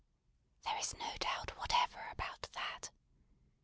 [0.63, 2.89] There is no doubt whatever about that.